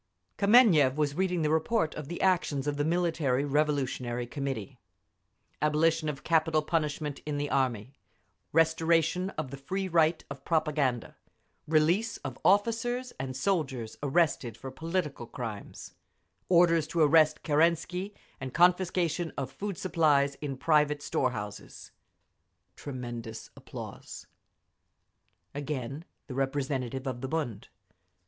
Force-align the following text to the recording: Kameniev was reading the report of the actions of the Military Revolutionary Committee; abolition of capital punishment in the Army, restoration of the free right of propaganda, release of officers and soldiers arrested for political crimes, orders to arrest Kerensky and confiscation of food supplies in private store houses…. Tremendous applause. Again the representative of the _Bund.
Kameniev 0.35 0.95
was 0.95 1.13
reading 1.13 1.43
the 1.43 1.51
report 1.51 1.93
of 1.93 2.07
the 2.07 2.19
actions 2.23 2.65
of 2.65 2.75
the 2.77 2.83
Military 2.83 3.45
Revolutionary 3.45 4.25
Committee; 4.25 4.79
abolition 5.61 6.09
of 6.09 6.23
capital 6.23 6.63
punishment 6.63 7.19
in 7.23 7.37
the 7.37 7.51
Army, 7.51 7.93
restoration 8.51 9.29
of 9.37 9.51
the 9.51 9.57
free 9.57 9.87
right 9.87 10.23
of 10.27 10.43
propaganda, 10.43 11.17
release 11.67 12.17
of 12.25 12.39
officers 12.43 13.13
and 13.19 13.37
soldiers 13.37 13.95
arrested 14.01 14.57
for 14.57 14.71
political 14.71 15.27
crimes, 15.27 15.93
orders 16.49 16.87
to 16.87 17.01
arrest 17.01 17.43
Kerensky 17.43 18.15
and 18.39 18.55
confiscation 18.55 19.31
of 19.37 19.51
food 19.51 19.77
supplies 19.77 20.33
in 20.41 20.57
private 20.57 21.03
store 21.03 21.29
houses…. 21.29 21.91
Tremendous 22.75 23.51
applause. 23.55 24.25
Again 25.53 26.05
the 26.25 26.33
representative 26.33 27.05
of 27.05 27.21
the 27.21 27.29
_Bund. 27.29 27.65